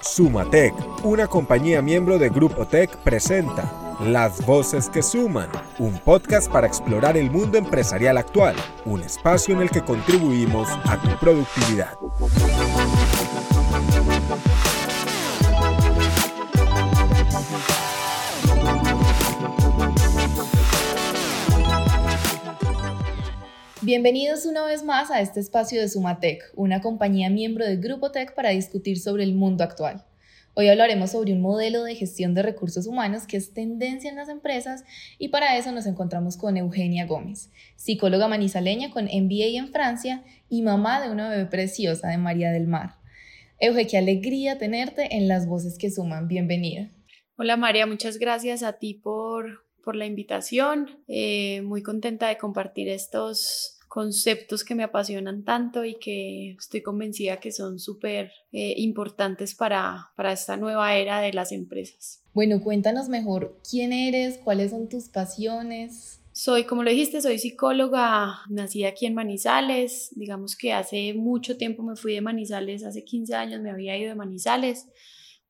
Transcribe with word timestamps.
Sumatec, 0.00 0.74
una 1.04 1.26
compañía 1.26 1.82
miembro 1.82 2.18
de 2.18 2.28
Grupo 2.28 2.66
Tech, 2.66 2.96
presenta 2.98 3.96
Las 4.00 4.44
Voces 4.46 4.88
que 4.88 5.02
Suman, 5.02 5.48
un 5.78 5.98
podcast 5.98 6.50
para 6.50 6.66
explorar 6.66 7.16
el 7.16 7.30
mundo 7.30 7.58
empresarial 7.58 8.16
actual, 8.16 8.54
un 8.84 9.02
espacio 9.02 9.54
en 9.54 9.62
el 9.62 9.70
que 9.70 9.82
contribuimos 9.82 10.68
a 10.84 11.00
tu 11.00 11.08
productividad. 11.18 11.94
Bienvenidos 23.88 24.44
una 24.44 24.66
vez 24.66 24.84
más 24.84 25.10
a 25.10 25.22
este 25.22 25.40
espacio 25.40 25.80
de 25.80 25.88
Sumatec, 25.88 26.52
una 26.54 26.82
compañía 26.82 27.30
miembro 27.30 27.64
del 27.64 27.80
Grupo 27.80 28.12
Tech 28.12 28.34
para 28.34 28.50
discutir 28.50 28.98
sobre 29.00 29.24
el 29.24 29.34
mundo 29.34 29.64
actual. 29.64 30.04
Hoy 30.52 30.68
hablaremos 30.68 31.12
sobre 31.12 31.32
un 31.32 31.40
modelo 31.40 31.82
de 31.84 31.94
gestión 31.94 32.34
de 32.34 32.42
recursos 32.42 32.86
humanos 32.86 33.26
que 33.26 33.38
es 33.38 33.54
tendencia 33.54 34.10
en 34.10 34.16
las 34.16 34.28
empresas 34.28 34.84
y 35.18 35.28
para 35.28 35.56
eso 35.56 35.72
nos 35.72 35.86
encontramos 35.86 36.36
con 36.36 36.58
Eugenia 36.58 37.06
Gómez, 37.06 37.50
psicóloga 37.76 38.28
manizaleña 38.28 38.90
con 38.90 39.06
MBA 39.06 39.56
en 39.56 39.68
Francia 39.68 40.22
y 40.50 40.60
mamá 40.60 41.00
de 41.00 41.10
una 41.10 41.30
bebé 41.30 41.46
preciosa 41.46 42.08
de 42.08 42.18
María 42.18 42.52
del 42.52 42.66
Mar. 42.66 42.96
Euge, 43.58 43.86
qué 43.86 43.96
alegría 43.96 44.58
tenerte 44.58 45.16
en 45.16 45.28
las 45.28 45.46
voces 45.46 45.78
que 45.78 45.90
suman. 45.90 46.28
Bienvenida. 46.28 46.90
Hola 47.38 47.56
María, 47.56 47.86
muchas 47.86 48.18
gracias 48.18 48.62
a 48.62 48.74
ti 48.74 48.92
por, 48.92 49.64
por 49.82 49.96
la 49.96 50.04
invitación. 50.04 51.02
Eh, 51.08 51.62
muy 51.62 51.82
contenta 51.82 52.28
de 52.28 52.36
compartir 52.36 52.90
estos 52.90 53.76
conceptos 53.98 54.62
que 54.62 54.76
me 54.76 54.84
apasionan 54.84 55.42
tanto 55.42 55.84
y 55.84 55.96
que 55.96 56.52
estoy 56.52 56.82
convencida 56.82 57.40
que 57.40 57.50
son 57.50 57.80
súper 57.80 58.30
eh, 58.52 58.74
importantes 58.76 59.56
para, 59.56 60.12
para 60.14 60.30
esta 60.30 60.56
nueva 60.56 60.94
era 60.94 61.20
de 61.20 61.32
las 61.32 61.50
empresas. 61.50 62.22
Bueno, 62.32 62.62
cuéntanos 62.62 63.08
mejor 63.08 63.58
quién 63.68 63.92
eres, 63.92 64.38
cuáles 64.38 64.70
son 64.70 64.88
tus 64.88 65.08
pasiones. 65.08 66.20
Soy, 66.30 66.62
como 66.62 66.84
lo 66.84 66.90
dijiste, 66.90 67.20
soy 67.20 67.40
psicóloga, 67.40 68.36
nací 68.48 68.84
aquí 68.84 69.04
en 69.06 69.14
Manizales, 69.14 70.10
digamos 70.14 70.54
que 70.54 70.72
hace 70.72 71.12
mucho 71.14 71.56
tiempo 71.56 71.82
me 71.82 71.96
fui 71.96 72.14
de 72.14 72.20
Manizales, 72.20 72.84
hace 72.84 73.02
15 73.02 73.34
años 73.34 73.60
me 73.60 73.72
había 73.72 73.98
ido 73.98 74.10
de 74.10 74.14
Manizales, 74.14 74.86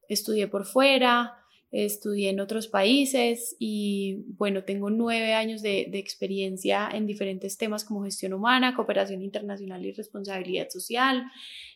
estudié 0.09 0.49
por 0.49 0.65
fuera, 0.65 1.35
estudié 1.71 2.31
en 2.31 2.41
otros 2.41 2.69
países 2.69 3.55
y 3.59 4.25
bueno, 4.37 4.65
tengo 4.65 4.89
nueve 4.91 5.35
años 5.35 5.61
de, 5.61 5.91
experiencia 5.95 6.89
en 6.93 7.07
diferentes 7.07 7.59
temas 7.59 7.85
como 7.85 8.05
gestión 8.05 8.33
humana, 8.33 8.75
cooperación 8.75 9.23
internacional 9.23 9.85
y 9.85 9.93
responsabilidad 9.93 10.69
social. 10.71 11.25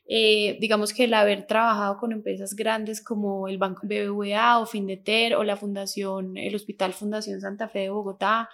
Eh, 0.08 0.56
digamos 0.60 0.92
que 0.92 1.04
el 1.04 1.14
haber 1.14 1.46
trabajado 1.46 1.98
con 1.98 2.12
empresas 2.12 2.54
grandes 2.54 3.02
como 3.04 3.48
el 3.48 3.58
Banco 3.58 3.86
BBVA 3.86 4.58
o 4.58 4.66
Findeter 4.66 5.34
o 5.36 5.44
la 5.44 5.56
Fundación, 5.56 6.36
el 6.36 6.54
Hospital 6.54 6.92
Fundación 6.92 7.40
Santa 7.40 7.68
Fe 7.68 7.80
de 7.80 7.90
Bogotá, 7.90 8.48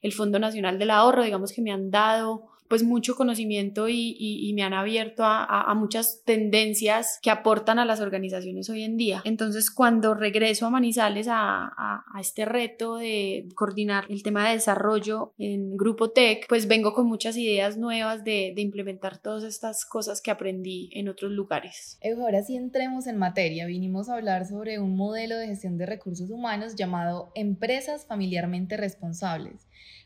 el 0.00 0.12
Fondo 0.12 0.38
Nacional 0.38 0.78
del 0.78 0.90
Ahorro, 0.90 1.24
digamos 1.24 1.52
que 1.52 1.62
me 1.62 1.72
han 1.72 1.90
dado 1.90 2.53
pues 2.74 2.82
mucho 2.82 3.14
conocimiento 3.14 3.88
y, 3.88 4.52
me 4.56 4.64
han 4.64 4.74
abierto 4.74 5.22
a, 5.24 5.72
muchas 5.76 6.24
tendencias 6.24 7.20
que 7.22 7.30
aportan 7.30 7.78
a 7.78 7.84
las 7.84 8.00
organizaciones 8.00 8.68
hoy 8.68 8.82
en 8.82 8.96
día. 8.96 9.22
Entonces, 9.24 9.70
cuando 9.70 10.12
regreso 10.12 10.66
a 10.66 10.70
Manizales 10.70 11.28
a, 11.30 12.02
este 12.18 12.44
reto 12.44 12.96
de 12.96 13.46
coordinar 13.54 14.06
el 14.08 14.24
tema 14.24 14.48
de 14.48 14.54
desarrollo 14.54 15.34
en 15.38 15.76
Grupo 15.76 16.10
Tech, 16.10 16.48
pues 16.48 16.66
vengo 16.66 16.94
con 16.94 17.06
muchas 17.06 17.36
ideas 17.36 17.76
nuevas 17.76 18.24
de, 18.24 18.52
implementar 18.56 19.18
todas 19.18 19.44
estas 19.44 19.84
cosas 19.84 20.20
que 20.20 20.32
aprendí 20.32 20.90
en 20.94 21.08
otros 21.08 21.30
lugares. 21.30 22.00
Ahora 22.02 22.42
sí 22.42 22.56
entremos 22.56 23.06
en 23.06 23.18
materia. 23.18 23.66
Vinimos 23.66 24.08
a 24.08 24.14
hablar 24.14 24.46
sobre 24.46 24.80
un 24.80 24.96
modelo 24.96 25.36
de 25.36 25.46
gestión 25.46 25.78
de 25.78 25.86
recursos 25.86 26.28
humanos 26.28 26.74
llamado 26.74 27.30
empresas 27.36 28.04
familiarmente 28.06 28.76
responsables. 28.76 29.64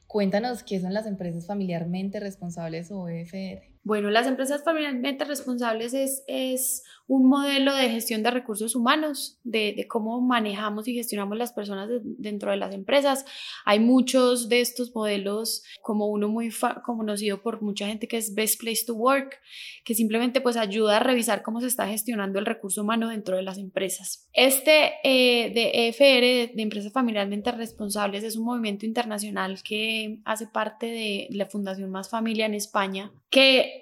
Cuéntanos 0.09 0.63
qué 0.63 0.81
son 0.81 0.95
las 0.95 1.05
empresas 1.05 1.47
familiarmente 1.47 2.19
responsables 2.19 2.91
o 2.91 3.11
EFR. 3.11 3.78
Bueno, 3.85 4.11
las 4.11 4.27
empresas 4.27 4.65
familiarmente 4.65 5.25
responsables 5.25 5.95
es, 5.95 6.23
es 6.27 6.85
un 7.09 7.27
modelo 7.27 7.75
de 7.75 7.89
gestión 7.89 8.23
de 8.23 8.31
recursos 8.31 8.77
humanos, 8.77 9.39
de, 9.43 9.87
cómo 9.89 10.21
manejamos 10.21 10.87
y 10.89 10.95
gestionamos 10.95 11.39
las 11.39 11.55
personas 11.55 11.89
dentro 12.03 12.51
de 12.51 12.59
las 12.59 12.75
empresas. 12.75 13.25
Hay 13.65 13.81
muchos 13.81 14.51
de 14.51 14.61
estos 14.61 14.95
modelos, 14.95 15.65
como 15.81 16.07
uno 16.07 16.29
muy 16.29 16.51
conocido 16.85 17.41
por 17.41 17.63
mucha 17.63 17.87
gente 17.87 18.09
que 18.09 18.19
es 18.19 18.35
Best 18.35 18.61
Place 18.61 18.85
to 18.87 18.95
Work, 18.95 19.41
que 19.85 19.95
simplemente 19.95 20.43
pues 20.43 20.59
ayuda 20.59 20.99
a 20.99 21.01
revisar 21.01 21.43
cómo 21.43 21.63
se 21.63 21.69
está 21.69 21.89
gestionando 21.89 22.39
el 22.39 22.45
recurso 22.45 22.83
humano 22.83 23.09
dentro 23.09 23.37
de 23.37 23.43
las 23.43 23.57
empresas. 23.57 24.29
Este 24.35 24.93
eh, 25.03 25.51
de 25.51 25.89
EFR, 25.89 26.55
de 26.55 26.63
Empresas 26.63 26.93
Familiarmente 26.93 27.51
Responsables, 27.53 28.23
es 28.23 28.37
un 28.37 28.45
movimiento 28.45 28.85
internacional 28.85 29.63
que 29.63 30.21
hace 30.27 30.47
parte 30.47 30.87
de 30.87 31.29
la 31.31 31.47
Fundación 31.47 31.91
Más 31.91 32.11
Familia 32.11 32.45
en 32.45 32.55
España, 32.55 33.13
que 33.31 33.78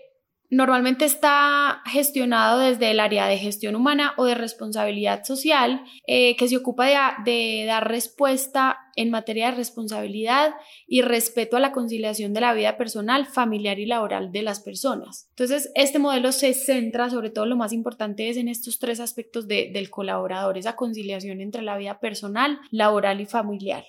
Normalmente 0.51 1.05
está 1.05 1.83
gestionado 1.87 2.61
desde 2.61 2.91
el 2.91 3.01
área 3.01 3.27
de 3.27 3.39
gestión 3.39 3.75
humana 3.75 4.15
o 4.17 4.25
de 4.25 4.35
responsabilidad 4.35 5.25
social, 5.25 5.83
eh, 6.07 6.37
que 6.37 6.49
se 6.49 6.57
ocupa 6.57 7.17
de, 7.25 7.65
dar 7.67 7.89
respuesta 7.89 8.79
en 8.95 9.11
materia 9.11 9.51
de 9.51 9.57
responsabilidad 9.57 10.55
y 10.87 11.03
respeto 11.03 11.57
a 11.57 11.61
la 11.61 11.73
conciliación 11.73 12.33
de 12.33 12.41
la 12.41 12.55
vida 12.55 12.77
personal, 12.77 13.27
familiar 13.27 13.79
y 13.79 13.87
laboral 13.87 14.33
de 14.33 14.43
las 14.43 14.61
personas. 14.61 15.27
Entonces, 15.31 15.71
este 15.75 15.99
modelo 15.99 16.33
se 16.33 16.55
centra, 16.55 17.11
sobre 17.11 17.31
todo 17.31 17.47
lo 17.47 17.57
más 17.57 17.73
importante 17.73 18.29
es 18.29 18.37
en 18.37 18.49
estos 18.49 18.79
tres 18.79 19.01
aspectos 19.01 19.49
del 19.49 19.91
colaborador, 19.91 20.59
esa 20.59 20.77
conciliación 20.77 21.41
entre 21.41 21.63
la 21.63 21.77
vida 21.77 21.99
personal, 22.01 22.59
laboral 22.71 23.21
y 23.21 23.27
familiar. 23.27 23.85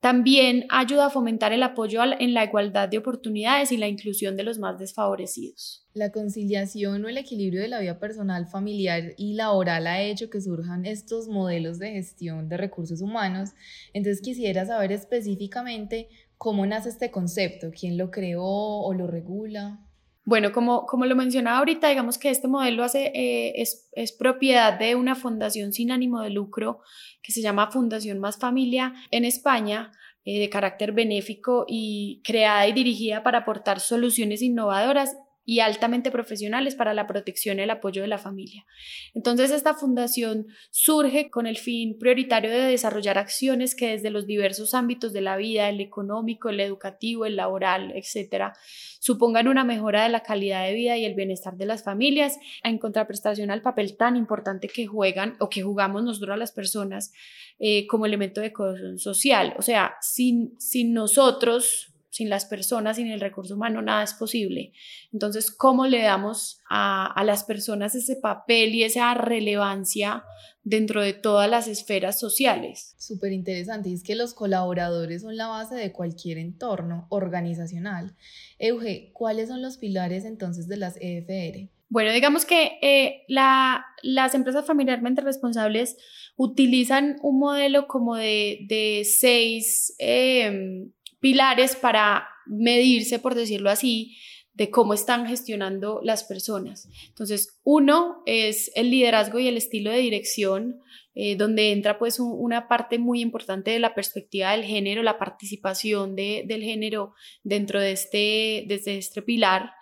También 0.00 0.66
ayuda 0.70 1.06
a 1.06 1.10
fomentar 1.10 1.52
el 1.52 1.62
apoyo 1.62 2.00
en 2.18 2.34
la 2.34 2.44
igualdad 2.44 2.88
de 2.88 2.98
oportunidades 2.98 3.72
y 3.72 3.76
la 3.76 3.88
inclusión 3.88 4.36
de 4.36 4.44
los 4.44 4.58
más 4.58 4.78
desfavorecidos. 4.78 5.84
La 5.94 6.12
conciliación 6.12 7.04
o 7.04 7.08
el 7.08 7.18
equilibrio 7.18 7.62
de 7.62 7.68
la 7.68 7.80
vida 7.80 7.98
personal, 7.98 8.46
familiar 8.46 9.14
y 9.16 9.34
laboral 9.34 9.86
ha 9.86 10.02
hecho 10.02 10.30
que 10.30 10.40
surjan 10.40 10.84
estos 10.84 11.28
modelos 11.28 11.78
de 11.78 11.92
gestión 11.92 12.48
de 12.48 12.56
recursos 12.56 13.00
humanos. 13.00 13.50
Entonces 13.94 14.22
quisiera 14.22 14.66
saber 14.66 14.92
específicamente 14.92 16.08
cómo 16.38 16.66
nace 16.66 16.90
este 16.90 17.10
concepto, 17.10 17.70
quién 17.70 17.96
lo 17.96 18.10
creó 18.10 18.44
o 18.44 18.92
lo 18.92 19.06
regula. 19.06 19.85
Bueno, 20.26 20.50
como, 20.50 20.86
como 20.86 21.06
lo 21.06 21.14
mencionaba 21.14 21.58
ahorita, 21.58 21.88
digamos 21.88 22.18
que 22.18 22.30
este 22.30 22.48
modelo 22.48 22.82
hace, 22.82 23.12
eh, 23.14 23.62
es, 23.62 23.88
es, 23.92 24.10
propiedad 24.10 24.76
de 24.76 24.96
una 24.96 25.14
fundación 25.14 25.72
sin 25.72 25.92
ánimo 25.92 26.20
de 26.20 26.30
lucro 26.30 26.80
que 27.22 27.30
se 27.30 27.42
llama 27.42 27.70
Fundación 27.70 28.18
Más 28.18 28.36
Familia 28.36 28.92
en 29.12 29.24
España, 29.24 29.92
eh, 30.24 30.40
de 30.40 30.50
carácter 30.50 30.90
benéfico 30.90 31.64
y 31.68 32.22
creada 32.24 32.66
y 32.66 32.72
dirigida 32.72 33.22
para 33.22 33.38
aportar 33.38 33.78
soluciones 33.78 34.42
innovadoras 34.42 35.16
y 35.46 35.60
altamente 35.60 36.10
profesionales 36.10 36.74
para 36.74 36.92
la 36.92 37.06
protección 37.06 37.58
y 37.58 37.62
el 37.62 37.70
apoyo 37.70 38.02
de 38.02 38.08
la 38.08 38.18
familia. 38.18 38.66
Entonces, 39.14 39.52
esta 39.52 39.74
fundación 39.74 40.48
surge 40.70 41.30
con 41.30 41.46
el 41.46 41.56
fin 41.56 41.96
prioritario 41.98 42.50
de 42.50 42.62
desarrollar 42.62 43.16
acciones 43.16 43.76
que 43.76 43.90
desde 43.90 44.10
los 44.10 44.26
diversos 44.26 44.74
ámbitos 44.74 45.12
de 45.12 45.20
la 45.20 45.36
vida, 45.36 45.68
el 45.68 45.80
económico, 45.80 46.48
el 46.48 46.58
educativo, 46.58 47.24
el 47.26 47.36
laboral, 47.36 47.92
etcétera, 47.94 48.54
supongan 48.98 49.46
una 49.46 49.62
mejora 49.62 50.02
de 50.02 50.08
la 50.08 50.24
calidad 50.24 50.66
de 50.66 50.74
vida 50.74 50.96
y 50.96 51.04
el 51.04 51.14
bienestar 51.14 51.56
de 51.56 51.66
las 51.66 51.84
familias, 51.84 52.38
en 52.64 52.78
contraprestación 52.78 53.52
al 53.52 53.62
papel 53.62 53.96
tan 53.96 54.16
importante 54.16 54.66
que 54.66 54.86
juegan 54.86 55.36
o 55.38 55.48
que 55.48 55.62
jugamos 55.62 56.02
nosotros 56.02 56.36
las 56.36 56.50
personas 56.50 57.12
eh, 57.60 57.86
como 57.86 58.04
elemento 58.04 58.40
de 58.40 58.52
cohesión 58.52 58.98
social. 58.98 59.54
O 59.58 59.62
sea, 59.62 59.94
sin, 60.00 60.58
sin 60.58 60.92
nosotros 60.92 61.92
sin 62.16 62.30
las 62.30 62.46
personas, 62.46 62.96
sin 62.96 63.08
el 63.08 63.20
recurso 63.20 63.56
humano, 63.56 63.82
nada 63.82 64.02
es 64.02 64.14
posible. 64.14 64.72
Entonces, 65.12 65.50
¿cómo 65.50 65.86
le 65.86 66.00
damos 66.00 66.62
a, 66.70 67.22
las 67.26 67.44
personas 67.44 67.94
ese 67.94 68.16
papel 68.16 68.74
y 68.74 68.84
esa 68.84 69.12
relevancia 69.12 70.24
dentro 70.64 71.02
de 71.02 71.12
todas 71.12 71.50
las 71.50 71.68
esferas 71.68 72.18
sociales? 72.18 72.94
Súper 72.96 73.32
interesante. 73.32 73.90
Y 73.90 73.92
es 73.92 74.02
que 74.02 74.14
los 74.14 74.32
colaboradores 74.32 75.20
son 75.20 75.36
la 75.36 75.48
base 75.48 75.74
de 75.74 75.92
cualquier 75.92 76.38
entorno 76.38 77.06
organizacional. 77.10 78.16
Euge, 78.58 79.10
¿cuáles 79.12 79.50
son 79.50 79.60
los 79.60 79.76
pilares 79.76 80.24
entonces 80.24 80.68
de 80.68 80.78
las 80.78 80.96
EFR? 80.98 81.68
Bueno, 81.90 82.12
digamos 82.12 82.46
que 82.46 82.78
eh, 82.80 83.24
las 83.28 84.34
empresas 84.34 84.64
familiarmente 84.64 85.20
responsables 85.20 85.98
utilizan 86.36 87.16
un 87.20 87.38
modelo 87.38 87.86
como 87.88 88.16
de, 88.16 89.02
seis 89.04 89.94
em, 89.98 90.92
pilares 91.20 91.76
para 91.76 92.28
medirse, 92.46 93.18
por 93.18 93.34
decirlo 93.34 93.70
así, 93.70 94.16
de 94.54 94.70
cómo 94.70 94.94
están 94.94 95.26
gestionando 95.26 96.00
las 96.02 96.24
personas. 96.24 96.88
Entonces, 97.08 97.58
uno 97.62 98.22
es 98.24 98.70
el 98.74 98.90
liderazgo 98.90 99.38
y 99.38 99.48
el 99.48 99.56
estilo 99.56 99.90
de 99.90 99.98
dirección. 99.98 100.80
Eh, 101.16 101.34
donde 101.34 101.72
entra 101.72 101.98
pues 101.98 102.20
una 102.20 102.68
parte 102.68 102.98
muy 102.98 103.22
importante 103.22 103.70
de 103.70 103.80
la 103.80 103.94
perspectiva 103.94 104.52
del 104.52 104.64
género, 104.64 105.02
la 105.02 105.18
participación 105.18 106.14
de, 106.14 106.44
del 106.46 106.62
género 106.62 107.14
dentro 107.42 107.80
de 107.80 107.92
este, 107.92 108.64
desde 108.68 108.98
este 108.98 109.22
pilar. 109.22 109.72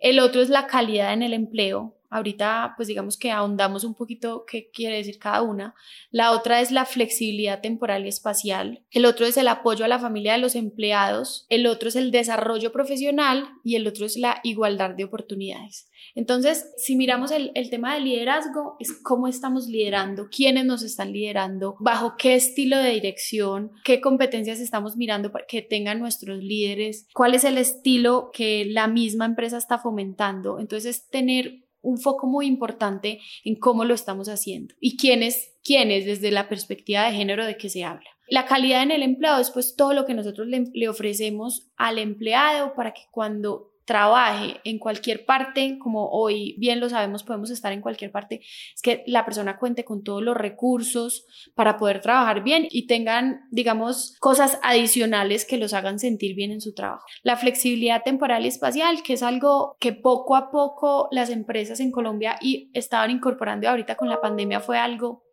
El 0.00 0.20
otro 0.20 0.40
es 0.40 0.48
la 0.48 0.68
calidad 0.68 1.12
en 1.12 1.22
el 1.22 1.32
empleo, 1.32 1.96
Ahorita, 2.08 2.74
pues 2.76 2.88
digamos 2.88 3.18
que 3.18 3.32
ahondamos 3.32 3.82
un 3.82 3.94
poquito 3.94 4.44
qué 4.46 4.70
quiere 4.70 4.96
decir 4.96 5.18
cada 5.18 5.42
una. 5.42 5.74
La 6.10 6.30
otra 6.30 6.60
es 6.60 6.70
la 6.70 6.84
flexibilidad 6.84 7.60
temporal 7.60 8.06
y 8.06 8.08
espacial. 8.08 8.84
El 8.90 9.06
otro 9.06 9.26
es 9.26 9.36
el 9.36 9.48
apoyo 9.48 9.84
a 9.84 9.88
la 9.88 9.98
familia 9.98 10.34
de 10.34 10.38
los 10.38 10.54
empleados. 10.54 11.46
El 11.48 11.66
otro 11.66 11.88
es 11.88 11.96
el 11.96 12.12
desarrollo 12.12 12.70
profesional 12.70 13.48
y 13.64 13.74
el 13.74 13.86
otro 13.86 14.06
es 14.06 14.16
la 14.16 14.40
igualdad 14.44 14.90
de 14.90 15.04
oportunidades. 15.04 15.90
Entonces, 16.14 16.72
si 16.76 16.96
miramos 16.96 17.30
el, 17.30 17.52
el 17.54 17.70
tema 17.70 17.94
del 17.94 18.04
liderazgo, 18.04 18.76
es 18.78 18.92
cómo 19.02 19.28
estamos 19.28 19.66
liderando, 19.66 20.28
quiénes 20.30 20.64
nos 20.64 20.82
están 20.82 21.12
liderando, 21.12 21.76
bajo 21.80 22.14
qué 22.16 22.34
estilo 22.34 22.78
de 22.78 22.92
dirección, 22.92 23.72
qué 23.84 24.00
competencias 24.00 24.60
estamos 24.60 24.96
mirando 24.96 25.32
para 25.32 25.46
que 25.46 25.62
tengan 25.62 25.98
nuestros 25.98 26.42
líderes, 26.42 27.06
cuál 27.14 27.34
es 27.34 27.44
el 27.44 27.58
estilo 27.58 28.30
que 28.32 28.64
la 28.66 28.88
misma 28.88 29.24
empresa 29.26 29.58
está 29.58 29.78
fomentando. 29.78 30.58
Entonces, 30.58 31.08
tener 31.08 31.66
un 31.86 31.98
foco 31.98 32.26
muy 32.26 32.46
importante 32.46 33.20
en 33.44 33.54
cómo 33.54 33.84
lo 33.84 33.94
estamos 33.94 34.28
haciendo 34.28 34.74
y 34.80 34.96
quiénes, 34.96 35.54
quiénes 35.62 36.04
desde 36.04 36.32
la 36.32 36.48
perspectiva 36.48 37.04
de 37.04 37.12
género 37.12 37.46
de 37.46 37.56
que 37.56 37.68
se 37.68 37.84
habla. 37.84 38.10
La 38.28 38.44
calidad 38.44 38.82
en 38.82 38.90
el 38.90 39.04
empleado 39.04 39.40
es 39.40 39.52
pues 39.52 39.76
todo 39.76 39.92
lo 39.92 40.04
que 40.04 40.14
nosotros 40.14 40.48
le, 40.48 40.64
le 40.74 40.88
ofrecemos 40.88 41.70
al 41.76 41.98
empleado 41.98 42.74
para 42.74 42.92
que 42.92 43.02
cuando 43.12 43.70
trabaje 43.86 44.60
en 44.64 44.78
cualquier 44.78 45.24
parte, 45.24 45.78
como 45.78 46.10
hoy 46.10 46.56
bien 46.58 46.80
lo 46.80 46.90
sabemos, 46.90 47.22
podemos 47.22 47.50
estar 47.50 47.72
en 47.72 47.80
cualquier 47.80 48.10
parte, 48.10 48.40
es 48.74 48.82
que 48.82 49.04
la 49.06 49.24
persona 49.24 49.58
cuente 49.58 49.84
con 49.84 50.02
todos 50.02 50.22
los 50.22 50.36
recursos 50.36 51.24
para 51.54 51.78
poder 51.78 52.00
trabajar 52.00 52.42
bien 52.42 52.66
y 52.70 52.86
tengan, 52.86 53.46
digamos, 53.50 54.16
cosas 54.18 54.58
adicionales 54.62 55.44
que 55.44 55.56
los 55.56 55.72
hagan 55.72 55.98
sentir 55.98 56.34
bien 56.34 56.50
en 56.50 56.60
su 56.60 56.74
trabajo. 56.74 57.06
La 57.22 57.36
flexibilidad 57.36 58.02
temporal 58.02 58.44
y 58.44 58.48
espacial, 58.48 59.02
que 59.02 59.14
es 59.14 59.22
algo 59.22 59.76
que 59.78 59.92
poco 59.92 60.36
a 60.36 60.50
poco 60.50 61.08
las 61.12 61.30
empresas 61.30 61.78
en 61.78 61.92
Colombia 61.92 62.36
y 62.40 62.70
estaban 62.74 63.10
incorporando 63.10 63.68
ahorita 63.68 63.94
con 63.94 64.08
la 64.08 64.20
pandemia 64.20 64.60
fue 64.60 64.78
algo, 64.78 65.24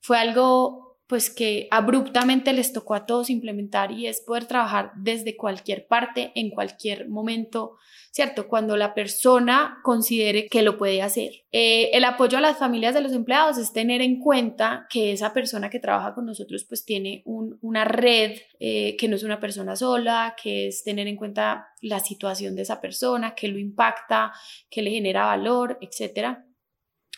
fue 0.00 0.18
algo 0.18 0.85
pues 1.06 1.30
que 1.30 1.68
abruptamente 1.70 2.52
les 2.52 2.72
tocó 2.72 2.94
a 2.94 3.06
todos 3.06 3.30
implementar 3.30 3.92
y 3.92 4.08
es 4.08 4.20
poder 4.20 4.46
trabajar 4.46 4.90
desde 4.96 5.36
cualquier 5.36 5.86
parte, 5.86 6.32
en 6.34 6.50
cualquier 6.50 7.08
momento, 7.08 7.76
¿cierto? 8.10 8.48
Cuando 8.48 8.76
la 8.76 8.92
persona 8.92 9.78
considere 9.84 10.48
que 10.48 10.62
lo 10.62 10.76
puede 10.76 11.02
hacer. 11.02 11.44
Eh, 11.52 11.90
el 11.92 12.04
apoyo 12.04 12.38
a 12.38 12.40
las 12.40 12.58
familias 12.58 12.92
de 12.92 13.02
los 13.02 13.12
empleados 13.12 13.56
es 13.56 13.72
tener 13.72 14.02
en 14.02 14.18
cuenta 14.18 14.86
que 14.90 15.12
esa 15.12 15.32
persona 15.32 15.70
que 15.70 15.78
trabaja 15.78 16.12
con 16.12 16.26
nosotros 16.26 16.64
pues 16.68 16.84
tiene 16.84 17.22
una 17.24 17.84
red, 17.84 18.40
eh, 18.58 18.96
que 18.96 19.06
no 19.06 19.14
es 19.14 19.22
una 19.22 19.38
persona 19.38 19.76
sola, 19.76 20.34
que 20.42 20.66
es 20.66 20.82
tener 20.82 21.06
en 21.06 21.16
cuenta 21.16 21.68
la 21.82 22.00
situación 22.00 22.56
de 22.56 22.62
esa 22.62 22.80
persona, 22.80 23.36
que 23.36 23.46
lo 23.46 23.58
impacta, 23.58 24.32
que 24.68 24.82
le 24.82 24.90
genera 24.90 25.26
valor, 25.26 25.78
etc. 25.80 26.38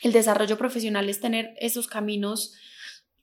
El 0.03 0.13
desarrollo 0.13 0.59
profesional 0.59 1.09
es 1.09 1.21
tener 1.21 1.55
esos 1.59 1.89
caminos 1.89 2.55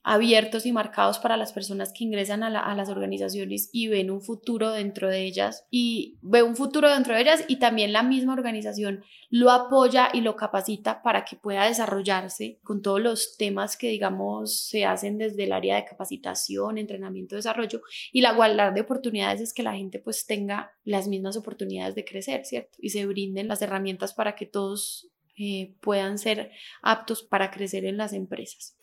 abiertos 0.06 0.66
y 0.66 0.72
marcados 0.72 1.18
para 1.18 1.36
las 1.36 1.52
personas 1.52 1.92
que 1.92 2.04
ingresan 2.04 2.44
a, 2.44 2.74
las 2.76 2.88
organizaciones 2.88 3.68
y 3.72 3.88
ven 3.88 4.12
un 4.12 4.22
futuro 4.22 4.70
dentro 4.70 5.08
de 5.08 5.24
ellas 5.24 5.66
y 5.68 6.16
ve 6.22 6.44
un 6.44 6.54
futuro 6.54 6.88
dentro 6.88 7.12
de 7.12 7.22
ellas 7.22 7.44
y 7.48 7.56
también 7.56 7.92
la 7.92 8.04
misma 8.04 8.34
organización 8.34 9.02
lo 9.30 9.50
apoya 9.50 10.08
y 10.12 10.20
lo 10.20 10.36
capacita 10.36 11.02
para 11.02 11.24
que 11.24 11.34
pueda 11.34 11.66
desarrollarse 11.66 12.60
con 12.62 12.82
todos 12.82 13.00
los 13.00 13.36
temas 13.36 13.76
que 13.76 13.88
digamos 13.88 14.68
se 14.68 14.84
hacen 14.84 15.18
desde 15.18 15.42
el 15.42 15.52
área 15.52 15.74
de 15.74 15.84
capacitación, 15.84 16.78
entrenamiento, 16.78 17.34
desarrollo 17.34 17.82
y 18.12 18.20
la 18.20 18.32
igualdad 18.32 18.72
de 18.72 18.82
oportunidades 18.82 19.40
es 19.40 19.52
que 19.52 19.64
la 19.64 19.74
gente 19.74 19.98
pues 19.98 20.24
tenga 20.24 20.70
las 20.84 21.08
mismas 21.08 21.36
oportunidades 21.36 21.96
de 21.96 22.04
crecer, 22.04 22.44
¿cierto? 22.44 22.78
Y 22.78 22.90
se 22.90 23.06
brinden 23.06 23.48
las 23.48 23.60
herramientas 23.60 24.14
para 24.14 24.36
que 24.36 24.46
todos 24.46 25.10
eh, 25.36 25.74
puedan 25.80 26.16
ser 26.16 26.50
aptos 26.80 27.22
para 27.22 27.50
crecer 27.50 27.84
en 27.84 27.98
las 27.98 28.14
empresas. 28.14 28.74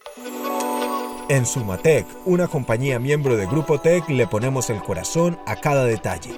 En 1.29 1.45
Sumatec, 1.45 2.05
una 2.25 2.49
compañía 2.49 2.99
miembro 2.99 3.37
de 3.37 3.45
Grupo 3.45 3.79
Tech, 3.79 4.09
le 4.09 4.27
ponemos 4.27 4.69
el 4.69 4.81
corazón 4.81 5.39
a 5.45 5.55
cada 5.55 5.85
detalle. 5.85 6.31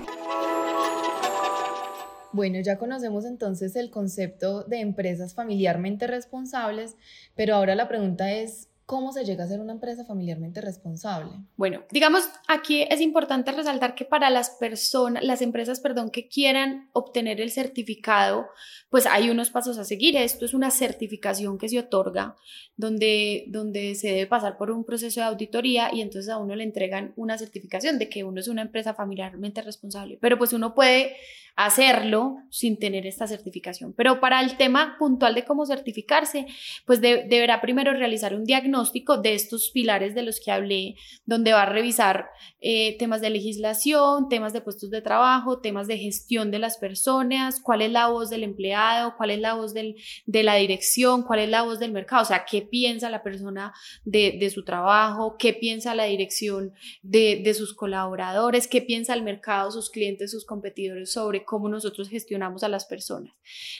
Bueno, 2.31 2.59
ya 2.59 2.77
conocemos 2.77 3.25
entonces 3.25 3.75
el 3.75 3.89
concepto 3.89 4.63
de 4.63 4.81
empresas 4.81 5.33
familiarmente 5.33 6.05
responsables, 6.05 6.97
pero 7.35 7.55
ahora 7.55 7.73
la 7.73 7.87
pregunta 7.87 8.31
es, 8.31 8.69
¿Cómo 8.85 9.11
se 9.11 9.25
llega 9.25 9.43
a 9.43 9.47
ser 9.47 9.59
una 9.59 9.73
empresa 9.73 10.05
familiarmente 10.05 10.61
responsable? 10.61 11.31
Bueno, 11.57 11.81
digamos, 11.89 12.29
aquí 12.47 12.83
es 12.83 13.01
importante 13.01 13.51
resaltar 13.51 13.95
que 13.95 14.05
para 14.05 14.29
las 14.29 14.51
personas, 14.51 15.23
las 15.23 15.41
empresas, 15.41 15.79
perdón, 15.79 16.11
que 16.11 16.27
quieran 16.27 16.87
obtener 16.93 17.41
el 17.41 17.49
certificado, 17.49 18.45
pues 18.91 19.07
hay 19.07 19.31
unos 19.31 19.49
pasos 19.49 19.79
a 19.79 19.85
seguir. 19.85 20.15
Esto 20.15 20.45
es 20.45 20.53
una 20.53 20.69
certificación 20.69 21.57
que 21.57 21.67
se 21.67 21.79
otorga 21.79 22.35
donde, 22.77 23.45
donde 23.47 23.95
se 23.95 24.09
debe 24.09 24.27
pasar 24.27 24.55
por 24.55 24.69
un 24.69 24.83
proceso 24.83 25.19
de 25.19 25.25
auditoría 25.25 25.89
y 25.91 26.01
entonces 26.01 26.29
a 26.29 26.37
uno 26.37 26.55
le 26.55 26.63
entregan 26.63 27.11
una 27.15 27.39
certificación 27.39 27.97
de 27.97 28.07
que 28.07 28.23
uno 28.23 28.39
es 28.39 28.47
una 28.47 28.61
empresa 28.61 28.93
familiarmente 28.93 29.63
responsable. 29.63 30.19
Pero 30.21 30.37
pues 30.37 30.53
uno 30.53 30.75
puede 30.75 31.15
hacerlo 31.55 32.37
sin 32.49 32.77
tener 32.77 33.07
esta 33.07 33.25
certificación. 33.27 33.93
Pero 33.93 34.19
para 34.19 34.41
el 34.41 34.57
tema 34.57 34.97
puntual 34.99 35.33
de 35.33 35.45
cómo 35.45 35.65
certificarse, 35.65 36.45
pues 36.85 37.01
deberá 37.01 37.61
primero 37.61 37.93
realizar 37.93 38.35
un 38.35 38.43
diagnóstico 38.43 38.74
de 39.21 39.33
estos 39.33 39.71
pilares 39.71 40.15
de 40.15 40.23
los 40.23 40.39
que 40.39 40.51
hablé, 40.51 40.95
donde 41.25 41.53
va 41.53 41.63
a 41.63 41.65
revisar 41.65 42.29
eh, 42.61 42.97
temas 42.97 43.21
de 43.21 43.29
legislación, 43.29 44.27
temas 44.29 44.53
de 44.53 44.61
puestos 44.61 44.89
de 44.89 45.01
trabajo, 45.01 45.59
temas 45.59 45.87
de 45.87 45.97
gestión 45.97 46.51
de 46.51 46.59
las 46.59 46.77
personas, 46.77 47.61
cuál 47.61 47.81
es 47.81 47.91
la 47.91 48.07
voz 48.07 48.29
del 48.29 48.43
empleado, 48.43 49.15
cuál 49.17 49.31
es 49.31 49.39
la 49.39 49.53
voz 49.53 49.73
del, 49.73 49.95
de 50.25 50.43
la 50.43 50.55
dirección, 50.55 51.23
cuál 51.23 51.39
es 51.39 51.49
la 51.49 51.61
voz 51.63 51.79
del 51.79 51.91
mercado, 51.91 52.23
o 52.23 52.25
sea, 52.25 52.45
qué 52.49 52.61
piensa 52.61 53.09
la 53.09 53.23
persona 53.23 53.73
de, 54.03 54.37
de 54.39 54.49
su 54.49 54.63
trabajo, 54.63 55.35
qué 55.37 55.53
piensa 55.53 55.95
la 55.95 56.05
dirección 56.05 56.73
de, 57.01 57.41
de 57.43 57.53
sus 57.53 57.73
colaboradores, 57.73 58.67
qué 58.67 58.81
piensa 58.81 59.13
el 59.13 59.23
mercado, 59.23 59.71
sus 59.71 59.89
clientes, 59.89 60.31
sus 60.31 60.45
competidores 60.45 61.11
sobre 61.11 61.45
cómo 61.45 61.69
nosotros 61.69 62.09
gestionamos 62.09 62.63
a 62.63 62.69
las 62.69 62.85
personas. 62.85 63.33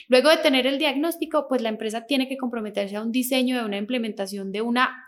Luego 0.08 0.30
de 0.30 0.38
tener 0.38 0.66
el 0.66 0.78
diagnóstico, 0.78 1.48
pues 1.48 1.60
la 1.60 1.68
empresa 1.68 2.06
tiene 2.06 2.28
que 2.28 2.36
comprometerse 2.36 2.96
a 2.96 3.02
un 3.02 3.12
diseño 3.12 3.56
de 3.56 3.64
una 3.64 3.78
implementación 3.78 4.52
de 4.52 4.62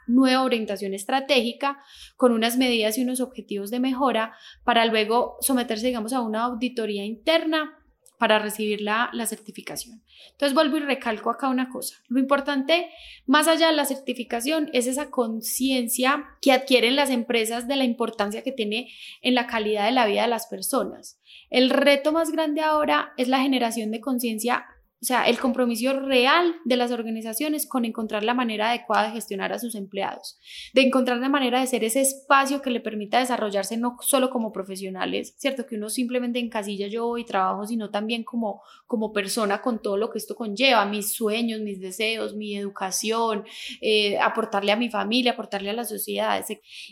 nueva 0.06 0.42
orientación 0.42 0.94
estratégica 0.94 1.78
con 2.16 2.32
unas 2.32 2.56
medidas 2.56 2.98
y 2.98 3.02
unos 3.02 3.20
objetivos 3.20 3.70
de 3.70 3.80
mejora 3.80 4.34
para 4.64 4.84
luego 4.86 5.36
someterse, 5.40 5.86
digamos, 5.86 6.12
a 6.12 6.20
una 6.20 6.44
auditoría 6.44 7.04
interna 7.04 7.74
para 8.18 8.40
recibir 8.40 8.80
la, 8.80 9.10
la, 9.12 9.26
certificación. 9.26 10.02
Entonces 10.32 10.52
vuelvo 10.52 10.76
y 10.76 10.80
recalco 10.80 11.30
acá 11.30 11.48
una 11.48 11.68
cosa. 11.68 11.96
Lo 12.08 12.18
importante, 12.18 12.90
más 13.26 13.46
allá 13.46 13.68
de 13.68 13.76
la 13.76 13.84
certificación, 13.84 14.70
es 14.72 14.88
esa 14.88 15.10
conciencia 15.10 16.24
que 16.42 16.50
adquieren 16.52 16.96
las 16.96 17.10
empresas 17.10 17.68
de 17.68 17.76
la 17.76 17.84
importancia 17.84 18.42
que 18.42 18.52
tiene 18.52 18.90
en 19.22 19.34
la 19.34 19.46
calidad 19.46 19.84
de 19.84 19.92
la 19.92 20.06
vida 20.06 20.22
de 20.22 20.28
las 20.28 20.48
personas. 20.48 21.20
El 21.48 21.70
reto 21.70 22.12
más 22.12 22.32
grande 22.32 22.60
ahora 22.60 23.12
es 23.16 23.28
la 23.28 23.40
generación 23.40 23.92
de 23.92 24.00
conciencia 24.00 24.66
o 25.00 25.04
sea, 25.04 25.28
el 25.28 25.38
compromiso 25.38 25.92
real 26.00 26.56
de 26.64 26.76
las 26.76 26.90
organizaciones 26.90 27.68
con 27.68 27.84
encontrar 27.84 28.24
la 28.24 28.34
manera 28.34 28.70
adecuada 28.70 29.06
de 29.06 29.12
gestionar 29.12 29.52
a 29.52 29.60
sus 29.60 29.76
empleados, 29.76 30.40
de 30.74 30.82
encontrar 30.82 31.18
la 31.18 31.28
manera 31.28 31.60
de 31.60 31.68
ser 31.68 31.84
ese 31.84 32.00
espacio 32.00 32.62
que 32.62 32.70
le 32.70 32.80
permita 32.80 33.20
desarrollarse 33.20 33.76
no 33.76 33.96
solo 34.00 34.28
como 34.28 34.50
profesionales, 34.50 35.34
¿cierto? 35.38 35.66
Que 35.66 35.76
uno 35.76 35.88
simplemente 35.88 36.40
encasilla 36.40 36.88
yo 36.88 37.16
y 37.16 37.24
trabajo, 37.24 37.64
sino 37.64 37.90
también 37.90 38.24
como, 38.24 38.60
como 38.86 39.12
persona 39.12 39.62
con 39.62 39.80
todo 39.80 39.96
lo 39.96 40.10
que 40.10 40.18
esto 40.18 40.34
conlleva, 40.34 40.84
mis 40.84 41.12
sueños, 41.12 41.60
mis 41.60 41.80
deseos, 41.80 42.34
mi 42.34 42.56
educación, 42.56 43.44
eh, 43.80 44.18
aportarle 44.18 44.72
a 44.72 44.76
mi 44.76 44.90
familia, 44.90 45.32
aportarle 45.32 45.70
a 45.70 45.74
la 45.74 45.84
sociedad. 45.84 46.44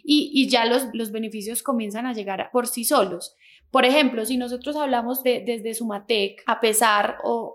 Y, 0.04 0.30
y 0.32 0.48
ya 0.48 0.64
los, 0.64 0.86
los 0.92 1.10
beneficios 1.10 1.64
comienzan 1.64 2.06
a 2.06 2.12
llegar 2.12 2.50
por 2.52 2.68
sí 2.68 2.84
solos. 2.84 3.34
Por 3.70 3.84
ejemplo, 3.84 4.24
si 4.24 4.36
nosotros 4.36 4.76
hablamos 4.76 5.22
de, 5.22 5.42
desde 5.44 5.74
Sumatec, 5.74 6.42
a 6.46 6.60
pesar 6.60 7.18
o, 7.24 7.52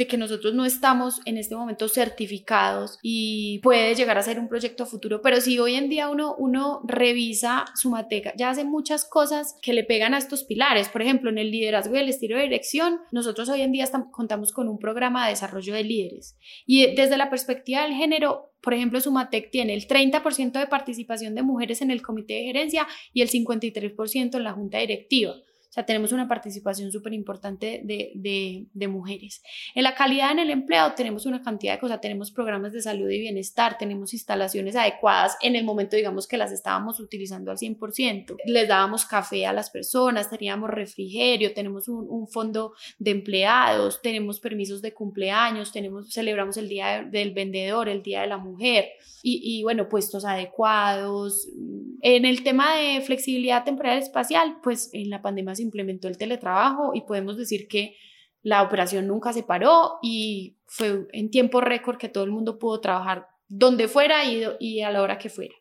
de 0.00 0.06
que 0.06 0.16
nosotros 0.16 0.54
no 0.54 0.64
estamos 0.64 1.20
en 1.26 1.36
este 1.36 1.54
momento 1.54 1.86
certificados 1.86 2.98
y 3.02 3.58
puede 3.58 3.94
llegar 3.94 4.16
a 4.16 4.22
ser 4.22 4.38
un 4.38 4.48
proyecto 4.48 4.86
futuro, 4.86 5.20
pero 5.20 5.42
si 5.42 5.58
hoy 5.58 5.74
en 5.74 5.90
día 5.90 6.08
uno, 6.08 6.34
uno 6.38 6.80
revisa 6.84 7.66
Sumatec, 7.74 8.34
ya 8.34 8.48
hace 8.48 8.64
muchas 8.64 9.04
cosas 9.04 9.58
que 9.60 9.74
le 9.74 9.84
pegan 9.84 10.14
a 10.14 10.18
estos 10.18 10.44
pilares. 10.44 10.88
Por 10.88 11.02
ejemplo, 11.02 11.28
en 11.28 11.36
el 11.36 11.50
liderazgo 11.50 11.94
y 11.94 11.98
el 11.98 12.08
estilo 12.08 12.38
de 12.38 12.44
dirección, 12.44 13.00
nosotros 13.12 13.50
hoy 13.50 13.60
en 13.60 13.72
día 13.72 13.86
contamos 14.10 14.52
con 14.52 14.70
un 14.70 14.78
programa 14.78 15.26
de 15.26 15.32
desarrollo 15.32 15.74
de 15.74 15.84
líderes. 15.84 16.38
Y 16.64 16.94
desde 16.94 17.18
la 17.18 17.28
perspectiva 17.28 17.82
del 17.82 17.92
género, 17.92 18.54
por 18.62 18.72
ejemplo, 18.72 19.02
Sumatec 19.02 19.50
tiene 19.50 19.74
el 19.74 19.86
30% 19.86 20.52
de 20.52 20.66
participación 20.66 21.34
de 21.34 21.42
mujeres 21.42 21.82
en 21.82 21.90
el 21.90 22.00
comité 22.00 22.34
de 22.34 22.44
gerencia 22.44 22.88
y 23.12 23.20
el 23.20 23.28
53% 23.28 24.34
en 24.34 24.44
la 24.44 24.52
junta 24.52 24.78
directiva. 24.78 25.34
O 25.70 25.72
sea, 25.72 25.86
tenemos 25.86 26.10
una 26.10 26.26
participación 26.26 26.90
súper 26.90 27.12
importante 27.12 27.80
de, 27.84 28.10
de, 28.16 28.66
de, 28.72 28.88
mujeres. 28.88 29.40
En 29.76 29.84
la 29.84 29.94
calidad 29.94 30.32
en 30.32 30.40
el 30.40 30.50
empleo 30.50 30.94
tenemos 30.96 31.26
una 31.26 31.42
cantidad 31.42 31.74
de 31.74 31.78
cosas, 31.78 32.00
tenemos 32.00 32.32
programas 32.32 32.72
de 32.72 32.82
salud 32.82 33.08
y 33.08 33.20
bienestar, 33.20 33.78
tenemos 33.78 34.12
instalaciones 34.12 34.74
adecuadas 34.74 35.36
en 35.40 35.54
el 35.54 35.64
momento, 35.64 35.94
digamos, 35.94 36.26
que 36.26 36.36
las 36.36 36.50
estábamos 36.50 36.98
utilizando 36.98 37.52
al 37.52 37.56
100%. 37.56 38.34
Les 38.46 38.66
dábamos 38.66 39.06
café 39.06 39.46
a 39.46 39.52
las 39.52 39.70
personas, 39.70 40.28
teníamos 40.28 40.70
refrigerio, 40.70 41.54
tenemos 41.54 41.86
un, 41.86 42.04
un 42.08 42.26
fondo 42.26 42.74
de 42.98 43.12
empleados, 43.12 44.02
tenemos 44.02 44.40
permisos 44.40 44.82
de 44.82 44.92
cumpleaños, 44.92 45.70
tenemos, 45.70 46.12
celebramos 46.12 46.56
el 46.56 46.68
Día 46.68 47.04
del 47.08 47.32
Vendedor, 47.32 47.88
el 47.88 48.02
Día 48.02 48.22
de 48.22 48.26
la 48.26 48.38
Mujer 48.38 48.88
y, 49.22 49.40
y 49.44 49.62
bueno, 49.62 49.88
puestos 49.88 50.24
adecuados. 50.24 51.48
En 52.02 52.24
el 52.24 52.42
tema 52.42 52.74
de 52.74 53.00
flexibilidad 53.02 53.62
temporal 53.62 53.98
espacial, 53.98 54.56
pues 54.62 54.90
en 54.92 55.10
la 55.10 55.22
pandemia 55.22 55.54
implementó 55.62 56.08
el 56.08 56.18
teletrabajo 56.18 56.92
y 56.94 57.02
podemos 57.02 57.36
decir 57.36 57.68
que 57.68 57.96
la 58.42 58.62
operación 58.62 59.06
nunca 59.06 59.32
se 59.32 59.42
paró 59.42 59.98
y 60.02 60.56
fue 60.66 61.06
en 61.12 61.30
tiempo 61.30 61.60
récord 61.60 61.98
que 61.98 62.08
todo 62.08 62.24
el 62.24 62.30
mundo 62.30 62.58
pudo 62.58 62.80
trabajar 62.80 63.28
donde 63.52 63.88
fuera 63.88 64.24
y, 64.24 64.44
y, 64.60 64.80
a 64.82 64.92
la 64.92 65.02
hora 65.02 65.18
que 65.18 65.28
fuera. 65.28 65.54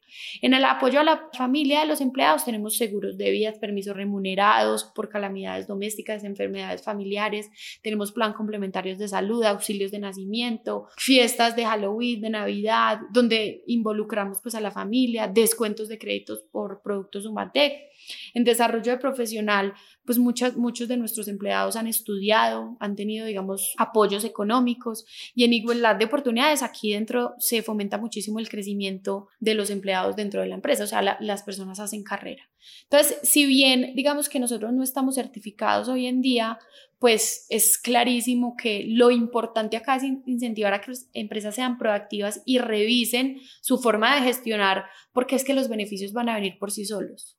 En 0.44 0.54
el 0.54 0.64
apoyo 0.64 1.00
a 1.00 1.04
la 1.04 1.28
familia 1.36 1.80
de 1.80 1.88
los 1.88 2.02
empleados 2.02 2.46
tenemos 2.46 2.78
seguros 2.78 3.18
de 3.18 3.32
vida, 3.32 3.52
permisos 3.60 3.96
remunerados 3.96 4.84
por 4.84 5.10
calamidades 5.10 5.66
domésticas, 5.66 6.24
enfermedades 6.24 6.84
familiares, 6.84 7.50
tenemos 7.82 8.12
plan 8.12 8.34
complementarios 8.34 9.00
de 9.00 9.08
salud, 9.08 9.44
auxilios 9.44 9.90
de 9.90 10.00
nacimiento, 10.00 10.88
fiestas 10.98 11.56
de 11.56 11.66
Halloween, 11.66 12.22
de 12.22 12.30
Navidad, 12.30 13.00
donde 13.12 13.64
involucramos 13.66 14.38
pues 14.44 14.54
a 14.54 14.62
la 14.62 14.70
familia, 14.70 15.28
descuentos 15.28 15.88
de 15.88 15.98
créditos 15.98 16.44
por 16.52 16.84
productos 16.84 17.26
Humatec. 17.26 17.90
En 18.34 18.44
desarrollo 18.44 18.92
de 18.92 18.98
profesional, 18.98 19.74
pues 20.06 20.18
muchas, 20.18 20.58
muchos 20.58 20.88
de 20.88 20.98
nuestros 20.98 21.28
empleados 21.28 21.76
han 21.76 21.88
estudiado, 21.88 22.78
han 22.80 22.96
tenido, 22.96 23.26
digamos, 23.26 23.74
apoyos 23.78 24.24
económicos 24.24 25.06
y 25.36 25.44
en 25.44 25.54
igualdad 25.54 25.96
de 25.96 26.06
oportunidades 26.06 26.64
aquí 26.64 26.94
dentro 26.94 27.36
se 27.38 27.62
fomenta 27.62 27.98
muchísimo 27.98 28.40
el 28.40 28.50
crecimiento 28.50 29.28
de 29.40 29.54
los 29.54 29.70
empleados 29.70 30.16
dentro 30.16 30.42
de 30.42 30.48
la 30.48 30.56
empresa, 30.56 30.84
o 30.84 30.88
sea, 30.88 31.18
las 31.20 31.44
personas 31.44 31.80
hacen 31.80 32.04
carrera. 32.04 32.50
Entonces, 32.84 33.20
si 33.24 33.46
bien, 33.46 33.94
digamos 33.96 34.30
que 34.30 34.40
nosotros 34.40 34.74
no 34.74 34.84
estamos 34.84 35.16
certificados 35.16 35.88
hoy 35.88 36.08
en 36.08 36.22
día, 36.22 36.60
pues 37.00 37.46
es 37.50 37.78
clarísimo 37.78 38.56
que 38.58 38.86
lo 38.88 39.10
importante 39.10 39.78
acá 39.78 39.96
es 39.96 40.04
incentivar 40.26 40.74
a 40.74 40.82
que 40.82 40.92
las 40.92 41.10
empresas 41.14 41.56
sean 41.56 41.78
proactivas 41.78 42.42
y 42.46 42.60
revisen 42.60 43.40
su 43.62 43.78
forma 43.78 44.16
de 44.16 44.22
gestionar, 44.22 44.86
porque 45.14 45.36
es 45.36 45.46
que 45.46 45.54
los 45.54 45.70
beneficios 45.70 46.12
van 46.12 46.30
a 46.30 46.36
venir 46.36 46.58
por 46.60 46.72
sí 46.72 46.86
solos. 46.86 47.39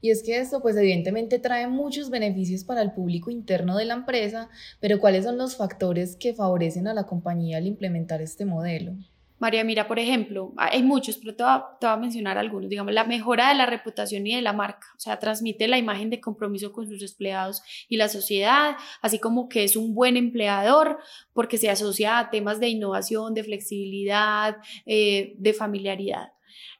Y 0.00 0.10
es 0.10 0.22
que 0.22 0.38
esto 0.38 0.60
pues 0.60 0.76
evidentemente 0.76 1.38
trae 1.38 1.66
muchos 1.68 2.10
beneficios 2.10 2.64
para 2.64 2.82
el 2.82 2.92
público 2.92 3.30
interno 3.30 3.76
de 3.76 3.86
la 3.86 3.94
empresa, 3.94 4.48
pero 4.80 5.00
¿cuáles 5.00 5.24
son 5.24 5.38
los 5.38 5.56
factores 5.56 6.16
que 6.16 6.34
favorecen 6.34 6.86
a 6.86 6.94
la 6.94 7.04
compañía 7.04 7.58
al 7.58 7.66
implementar 7.66 8.20
este 8.20 8.44
modelo? 8.44 8.94
María, 9.38 9.64
mira, 9.64 9.86
por 9.86 9.98
ejemplo, 9.98 10.54
hay 10.56 10.82
muchos, 10.82 11.18
pero 11.18 11.36
te 11.36 11.42
voy, 11.42 11.52
a, 11.52 11.64
te 11.78 11.86
voy, 11.86 11.94
a, 11.94 11.98
mencionar 11.98 12.38
algunos. 12.38 12.70
Digamos, 12.70 12.94
la 12.94 13.04
mejora 13.04 13.50
de 13.50 13.54
la 13.54 13.66
reputación 13.66 14.26
y 14.26 14.34
de 14.34 14.40
la 14.40 14.54
marca, 14.54 14.86
o 14.96 14.98
sea, 14.98 15.18
transmite 15.18 15.68
la 15.68 15.76
imagen 15.76 16.08
de 16.08 16.20
compromiso 16.20 16.72
con 16.72 16.88
sus 16.88 17.02
empleados 17.02 17.62
y 17.88 17.98
la 17.98 18.08
sociedad, 18.08 18.76
así 19.02 19.18
como 19.18 19.50
que 19.50 19.64
es 19.64 19.76
un 19.76 19.94
buen 19.94 20.16
empleador 20.16 20.98
porque 21.34 21.58
se 21.58 21.68
asocia 21.68 22.18
a 22.18 22.30
temas 22.30 22.60
de 22.60 22.68
innovación, 22.68 23.34
de 23.34 23.44
flexibilidad, 23.44 24.56
eh, 24.86 25.34
de 25.36 25.52
familiaridad. 25.52 26.32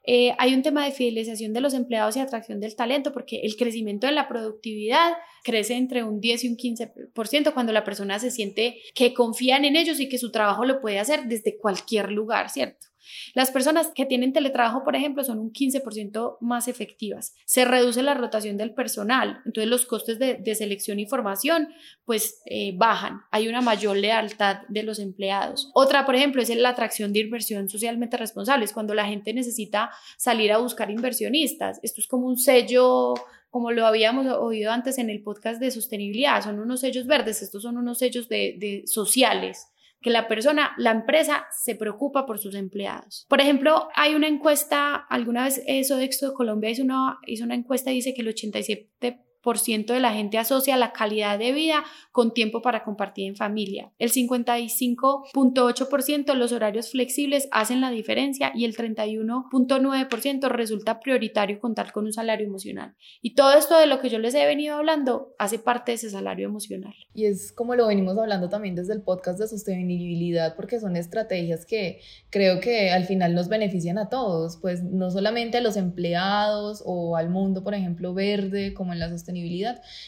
Eh, 0.09 0.33
hay 0.37 0.53
un 0.53 0.61
tema 0.61 0.85
de 0.85 0.93
fidelización 0.93 1.51
de 1.51 1.59
los 1.59 1.73
empleados 1.73 2.15
y 2.15 2.21
atracción 2.21 2.61
del 2.61 2.77
talento, 2.77 3.11
porque 3.11 3.41
el 3.43 3.57
crecimiento 3.57 4.07
de 4.07 4.13
la 4.13 4.29
productividad 4.29 5.11
crece 5.43 5.75
entre 5.75 6.03
un 6.03 6.21
10 6.21 6.45
y 6.45 6.47
un 6.47 6.55
15% 6.55 7.53
cuando 7.53 7.73
la 7.73 7.83
persona 7.83 8.17
se 8.17 8.31
siente 8.31 8.79
que 8.95 9.13
confían 9.13 9.65
en 9.65 9.75
ellos 9.75 9.99
y 9.99 10.07
que 10.07 10.17
su 10.17 10.31
trabajo 10.31 10.63
lo 10.63 10.79
puede 10.79 10.99
hacer 10.99 11.25
desde 11.25 11.57
cualquier 11.57 12.09
lugar, 12.11 12.49
¿cierto? 12.49 12.87
Las 13.33 13.51
personas 13.51 13.91
que 13.93 14.05
tienen 14.05 14.33
teletrabajo, 14.33 14.83
por 14.83 14.95
ejemplo, 14.95 15.23
son 15.23 15.39
un 15.39 15.51
15% 15.51 16.37
más 16.41 16.67
efectivas. 16.67 17.35
Se 17.45 17.65
reduce 17.65 18.03
la 18.03 18.13
rotación 18.13 18.57
del 18.57 18.73
personal, 18.73 19.41
entonces 19.45 19.69
los 19.69 19.85
costes 19.85 20.19
de, 20.19 20.55
selección 20.55 20.99
y 20.99 21.05
formación 21.05 21.69
pues 22.05 22.41
eh, 22.45 22.73
bajan. 22.75 23.21
Hay 23.31 23.47
una 23.47 23.61
mayor 23.61 23.97
lealtad 23.97 24.61
de 24.69 24.83
los 24.83 24.99
empleados. 24.99 25.69
Otra, 25.73 26.05
por 26.05 26.15
ejemplo, 26.15 26.41
es 26.41 26.49
la 26.55 26.69
atracción 26.69 27.13
de 27.13 27.19
inversión 27.19 27.69
socialmente 27.69 28.17
responsable, 28.17 28.65
es 28.65 28.73
cuando 28.73 28.93
la 28.93 29.05
gente 29.05 29.33
necesita 29.33 29.91
salir 30.17 30.51
a 30.51 30.57
buscar 30.57 30.89
inversionistas. 30.89 31.79
Esto 31.83 32.01
es 32.01 32.07
como 32.07 32.27
un 32.27 32.37
sello 32.37 33.13
como 33.49 33.71
lo 33.71 33.87
habíamos 33.87 34.27
oído 34.27 34.71
antes 34.71 34.97
en 34.97 35.09
el 35.09 35.23
podcast 35.23 35.59
de 35.59 35.71
sostenibilidad, 35.71 36.43
son 36.43 36.59
unos 36.59 36.81
sellos 36.81 37.07
verdes, 37.07 37.41
estos 37.41 37.63
son 37.63 37.77
unos 37.77 37.97
sellos 37.97 38.27
de, 38.27 38.55
de 38.59 38.83
sociales 38.85 39.67
que 40.01 40.09
la 40.09 40.27
persona, 40.27 40.73
la 40.77 40.91
empresa 40.91 41.47
se 41.51 41.75
preocupa 41.75 42.25
por 42.25 42.39
sus 42.39 42.55
empleados. 42.55 43.25
Por 43.29 43.41
ejemplo, 43.41 43.89
hay 43.95 44.15
una 44.15 44.27
encuesta, 44.27 44.95
alguna 44.95 45.45
vez 45.45 45.61
eso 45.67 45.97
de 45.97 46.09
Colombia 46.33 46.69
hizo 46.69 46.83
una, 46.83 47.19
hizo 47.25 47.43
una 47.43 47.55
encuesta 47.55 47.91
y 47.91 47.95
dice 47.95 48.13
que 48.13 48.21
el 48.21 48.29
87 48.29 49.26
de 49.47 49.99
la 50.01 50.13
gente 50.13 50.37
asocia 50.37 50.75
la 50.75 50.91
calidad 50.91 51.39
de 51.39 51.53
vida 51.53 51.85
con 52.11 52.33
tiempo 52.33 52.61
para 52.61 52.83
compartir 52.83 53.27
en 53.27 53.37
familia. 53.37 53.93
El 53.97 54.11
55.8% 54.11 56.33
los 56.33 56.51
horarios 56.51 56.91
flexibles 56.91 57.47
hacen 57.51 57.79
la 57.79 57.89
diferencia 57.89 58.51
y 58.53 58.65
el 58.65 58.75
31.9% 58.75 60.49
resulta 60.49 60.99
prioritario 60.99 61.61
contar 61.61 61.93
con 61.93 62.03
un 62.05 62.13
salario 62.13 62.45
emocional. 62.45 62.93
Y 63.21 63.35
todo 63.35 63.53
esto 63.53 63.79
de 63.79 63.87
lo 63.87 64.01
que 64.01 64.09
yo 64.09 64.19
les 64.19 64.35
he 64.35 64.45
venido 64.45 64.75
hablando 64.75 65.33
hace 65.39 65.59
parte 65.59 65.91
de 65.91 65.95
ese 65.95 66.09
salario 66.09 66.47
emocional. 66.47 66.93
Y 67.13 67.23
es 67.25 67.53
como 67.53 67.75
lo 67.75 67.87
venimos 67.87 68.17
hablando 68.17 68.49
también 68.49 68.75
desde 68.75 68.91
el 68.93 69.01
podcast 69.01 69.39
de 69.39 69.47
sostenibilidad, 69.47 70.57
porque 70.57 70.81
son 70.81 70.97
estrategias 70.97 71.65
que 71.65 72.01
creo 72.29 72.59
que 72.59 72.91
al 72.91 73.05
final 73.05 73.33
nos 73.33 73.47
benefician 73.47 73.97
a 73.97 74.09
todos, 74.09 74.57
pues 74.57 74.83
no 74.83 75.09
solamente 75.09 75.59
a 75.59 75.61
los 75.61 75.77
empleados 75.77 76.83
o 76.85 77.15
al 77.15 77.29
mundo, 77.29 77.63
por 77.63 77.73
ejemplo, 77.73 78.13
verde, 78.13 78.73
como 78.73 78.91
en 78.91 78.99
la 78.99 79.07
sostenibilidad 79.09 79.36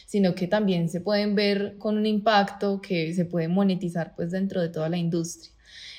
sino 0.06 0.34
que 0.34 0.46
también 0.46 0.88
se 0.88 1.00
pueden 1.00 1.34
ver 1.34 1.76
con 1.78 1.96
un 1.96 2.06
impacto 2.06 2.80
que 2.80 3.14
se 3.14 3.24
puede 3.24 3.48
monetizar 3.48 4.14
pues 4.14 4.30
dentro 4.30 4.60
de 4.60 4.68
toda 4.68 4.88
la 4.88 4.96
industria. 4.96 5.52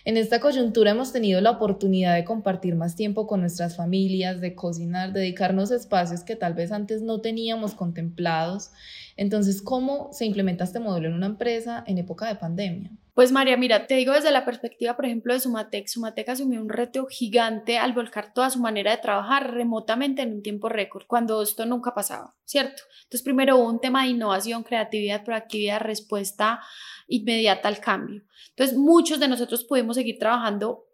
En 0.04 0.18
esta 0.18 0.40
coyuntura 0.40 0.92
hemos 0.92 1.14
tenido 1.14 1.42
la 1.42 1.52
oportunidad 1.52 2.16
de 2.16 2.26
compartir 2.26 2.76
más 2.76 2.96
tiempo 2.96 3.28
con 3.28 3.42
nuestras 3.42 3.76
familias, 3.76 4.42
de 4.42 4.56
cocinar, 4.56 5.14
dedicarnos 5.14 5.70
espacios 5.70 6.24
que 6.24 6.36
tal 6.36 6.56
vez 6.56 6.72
antes 6.72 7.04
no 7.04 7.22
teníamos 7.22 7.76
contemplados. 7.76 8.72
Entonces, 9.16 9.62
¿cómo 9.62 10.10
se 10.12 10.26
implementa 10.26 10.64
este 10.64 10.80
modelo 10.80 11.08
en 11.08 11.14
una 11.14 11.28
empresa 11.28 11.84
en 11.86 12.00
época 12.00 12.28
de 12.28 12.36
pandemia? 12.36 12.92
Pues 13.14 13.34
María, 13.34 13.58
mira, 13.58 13.88
te 13.88 13.96
digo 13.96 14.14
desde 14.14 14.32
la 14.32 14.46
perspectiva, 14.46 14.96
por 14.96 15.06
ejemplo, 15.06 15.34
de 15.34 15.42
Sumatec. 15.42 15.88
Sumatec 15.88 16.30
asumió 16.30 16.62
un 16.62 16.70
reto 16.70 17.08
gigante 17.08 17.78
al 17.78 17.92
volcar 17.92 18.34
toda 18.34 18.50
su 18.50 18.60
manera 18.60 18.92
de 18.92 19.02
trabajar 19.02 19.52
remotamente 19.52 20.22
en 20.22 20.34
un 20.34 20.42
tiempo 20.42 20.70
récord, 20.70 21.06
cuando 21.08 21.42
esto 21.42 21.66
nunca 21.66 21.94
pasaba, 21.94 22.36
¿cierto? 22.46 22.84
Entonces, 23.04 23.24
primero 23.24 23.58
hubo 23.58 23.70
un 23.70 23.82
tema 23.82 24.04
de 24.04 24.12
innovación, 24.12 24.64
creatividad, 24.64 25.26
proactividad, 25.26 25.82
respuesta 25.82 26.62
inmediata 27.08 27.68
al 27.68 27.80
cambio. 27.80 28.24
Entonces, 28.50 28.78
muchos 28.78 29.20
de 29.20 29.28
nosotros 29.28 29.66
pudimos 29.66 29.98
seguir 29.98 30.18
trabajando 30.18 30.86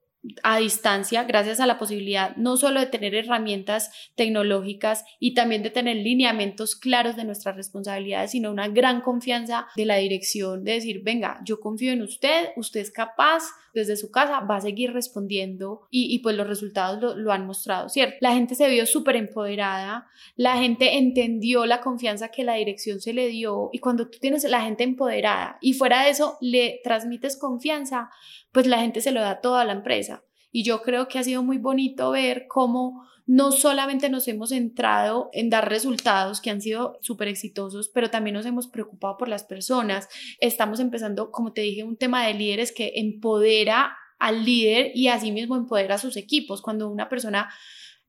a 0.43 0.57
distancia 0.57 1.23
gracias 1.23 1.59
a 1.59 1.65
la 1.65 1.77
posibilidad 1.77 2.35
no 2.35 2.57
solo 2.57 2.79
de 2.79 2.87
tener 2.87 3.15
herramientas 3.15 3.91
tecnológicas 4.15 5.05
y 5.19 5.33
también 5.33 5.63
de 5.63 5.69
tener 5.69 5.97
lineamientos 5.97 6.75
claros 6.75 7.15
de 7.15 7.23
nuestras 7.23 7.55
responsabilidades, 7.55 8.31
sino 8.31 8.51
una 8.51 8.67
gran 8.67 9.01
confianza 9.01 9.67
de 9.75 9.85
la 9.85 9.97
dirección 9.97 10.63
de 10.63 10.73
decir, 10.73 11.01
venga, 11.03 11.39
yo 11.43 11.59
confío 11.59 11.91
en 11.91 12.01
usted, 12.01 12.49
usted 12.55 12.81
es 12.81 12.91
capaz, 12.91 13.43
desde 13.79 13.97
su 13.97 14.11
casa 14.11 14.41
va 14.41 14.57
a 14.57 14.61
seguir 14.61 14.93
respondiendo 14.93 15.87
y, 15.89 16.13
y 16.13 16.19
pues 16.19 16.35
los 16.35 16.47
resultados 16.47 17.01
lo, 17.01 17.15
lo, 17.15 17.31
han 17.31 17.45
mostrado, 17.45 17.89
¿cierto? 17.89 18.17
La 18.21 18.33
gente 18.33 18.55
se 18.55 18.67
vio 18.69 18.85
súper 18.85 19.15
empoderada, 19.15 20.07
la 20.35 20.57
gente 20.57 20.97
entendió 20.97 21.65
la 21.65 21.81
confianza 21.81 22.29
que 22.29 22.43
la 22.43 22.55
dirección 22.55 22.99
se 22.99 23.13
le 23.13 23.27
dio 23.27 23.69
y 23.71 23.79
cuando 23.79 24.09
tú 24.09 24.19
tienes 24.19 24.43
la 24.43 24.61
gente 24.61 24.83
empoderada 24.83 25.57
y 25.61 25.73
fuera 25.73 26.03
de 26.03 26.11
eso 26.11 26.37
le 26.41 26.81
transmites 26.83 27.37
confianza, 27.37 28.09
pues 28.51 28.67
la 28.67 28.79
gente 28.79 29.01
se 29.01 29.11
lo 29.11 29.21
da 29.21 29.31
a 29.31 29.41
toda 29.41 29.65
la 29.65 29.73
empresa. 29.73 30.23
Y 30.51 30.63
yo 30.63 30.81
creo 30.81 31.07
que 31.07 31.19
ha 31.19 31.23
sido 31.23 31.43
muy 31.43 31.57
bonito 31.57 32.11
ver 32.11 32.45
cómo 32.47 33.07
no 33.27 33.51
solamente 33.51 34.09
nos 34.09 34.27
hemos 34.29 34.49
centrado 34.49 35.29
en 35.33 35.49
dar 35.49 35.69
resultados 35.69 36.39
que 36.39 36.49
han 36.49 36.61
sido 36.61 36.97
súper 37.01 37.27
exitosos, 37.27 37.89
pero 37.89 38.09
también 38.09 38.33
nos 38.35 38.45
hemos 38.45 38.67
preocupado 38.67 39.17
por 39.17 39.27
las 39.27 39.43
personas. 39.43 40.07
Estamos 40.39 40.79
empezando, 40.79 41.29
como 41.29 41.51
te 41.51 41.61
dije, 41.61 41.83
un 41.83 41.97
tema 41.97 42.25
de 42.25 42.33
líderes 42.33 42.71
que 42.71 42.93
empodera 42.95 43.97
al 44.17 44.45
líder 44.45 44.91
y 44.95 45.09
asimismo 45.09 45.57
empodera 45.57 45.95
a 45.95 45.99
sus 45.99 46.15
equipos. 46.15 46.61
Cuando 46.61 46.89
una 46.89 47.09
persona 47.09 47.49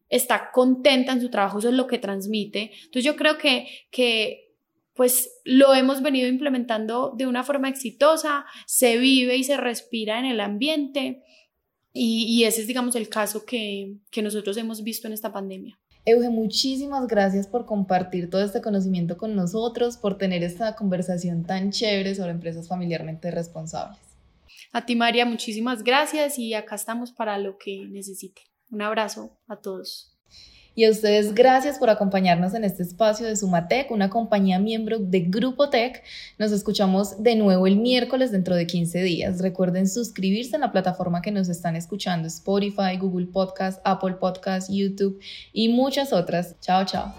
está 0.09 0.53
contenta 0.53 1.13
en 1.13 1.21
su 1.21 1.31
trabajo, 1.31 1.59
eso 1.59 1.69
es 1.69 1.75
lo 1.75 1.89
que 1.89 1.99
transmite. 1.99 2.71
Entonces 2.85 3.05
yo 3.05 3.17
creo 3.17 3.39
que, 3.39 3.67
que 3.91 4.55
pues 4.95 5.41
lo 5.45 5.75
hemos 5.75 6.01
venido 6.01 6.29
implementando 6.29 7.13
de 7.17 7.27
una 7.27 7.43
forma 7.43 7.69
exitosa, 7.69 8.47
se 8.67 8.99
vive 8.99 9.37
y 9.37 9.43
se 9.45 9.57
respira 9.57 10.21
en 10.21 10.27
el 10.27 10.41
ambiente 10.41 11.23
y, 11.93 12.45
ese 12.45 12.61
es, 12.61 12.67
digamos, 12.67 12.95
el 12.97 13.09
caso 13.09 13.45
que, 13.45 13.97
que 14.11 14.23
nosotros 14.23 14.57
hemos 14.57 14.83
visto 14.83 15.07
en 15.07 15.15
esta 15.15 15.33
pandemia. 15.33 15.79
Euge, 16.05 16.31
muchísimas 16.31 17.07
gracias 17.07 17.47
por 17.47 17.67
compartir 17.67 18.31
todo 18.31 18.43
este 18.43 18.63
conocimiento 18.63 19.19
con 19.19 19.35
nosotros, 19.35 19.97
por 19.97 20.17
tener 20.17 20.43
esta 20.43 20.75
conversación 20.75 21.45
tan 21.45 21.71
chévere 21.71 22.15
sobre 22.15 22.31
empresas 22.31 22.69
familiarmente 22.69 23.31
responsables. 23.31 23.99
A 24.73 24.87
ti, 24.87 24.97
María, 24.97 25.27
muchísimas 25.27 25.83
gracias 25.83 26.39
y 26.39 26.55
acá 26.55 26.77
estamos 26.77 27.13
para 27.13 27.39
lo 27.39 27.59
que 27.59 27.87
necesite. 27.89 28.43
Un 28.71 28.83
abrazo 28.83 29.39
a 29.49 29.57
todos. 29.57 30.18
Y 30.79 30.85
a 30.85 30.91
ustedes 30.93 31.35
gracias 31.35 31.77
por 31.77 31.91
acompañarnos 31.91 32.55
en 32.55 32.63
este 32.63 32.85
espacio 32.85 33.27
de 33.27 33.35
Sumatec, 33.35 33.91
una 33.91 34.11
compañía 34.11 34.61
miembro 34.61 35.01
de 35.01 35.23
Grupo 35.23 35.71
Tech. 35.71 36.05
Nos 36.39 36.53
escuchamos 36.53 37.21
de 37.21 37.35
nuevo 37.35 37.67
el 37.67 37.79
miércoles 37.79 38.31
dentro 38.31 38.55
de 38.55 38.69
15 38.69 39.03
días. 39.03 39.41
Recuerden 39.41 39.89
suscribirse 39.89 40.55
en 40.55 40.61
la 40.61 40.71
plataforma 40.71 41.21
que 41.21 41.33
nos 41.33 41.49
están 41.49 41.75
escuchando, 41.75 42.29
Spotify, 42.29 42.97
Google 42.97 43.27
Podcast, 43.27 43.81
Apple 43.83 44.19
Podcast, 44.21 44.71
YouTube 44.71 45.19
y 45.53 45.69
muchas 45.71 46.13
otras. 46.13 46.55
Chao, 46.61 46.85
chao. 46.85 47.13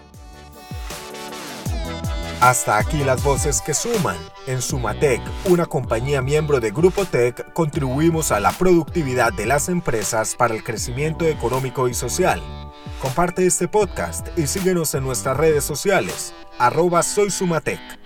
Hasta 2.40 2.78
aquí 2.78 3.04
las 3.04 3.22
voces 3.22 3.60
que 3.60 3.74
suman. 3.74 4.16
En 4.46 4.62
Sumatec, 4.62 5.20
una 5.50 5.66
compañía 5.66 6.22
miembro 6.22 6.60
de 6.60 6.70
Grupo 6.70 7.04
Tech, 7.04 7.52
contribuimos 7.52 8.32
a 8.32 8.40
la 8.40 8.52
productividad 8.52 9.34
de 9.34 9.44
las 9.44 9.68
empresas 9.68 10.34
para 10.34 10.54
el 10.54 10.64
crecimiento 10.64 11.26
económico 11.26 11.90
y 11.90 11.92
social. 11.92 12.40
Comparte 13.00 13.46
este 13.46 13.66
podcast 13.66 14.28
y 14.38 14.46
síguenos 14.46 14.94
en 14.94 15.04
nuestras 15.04 15.34
redes 15.34 15.64
sociales, 15.64 16.34
arroba 16.58 17.02
soy 17.02 17.30
Sumatec. 17.30 17.99